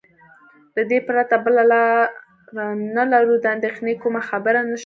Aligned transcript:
له 0.75 0.83
دې 0.89 0.99
پرته 1.07 1.35
بله 1.45 1.63
لار 1.71 2.05
نه 2.95 3.03
لرو، 3.11 3.33
د 3.39 3.45
اندېښنې 3.55 3.93
کومه 4.01 4.21
خبره 4.29 4.59
نشته. 4.69 4.79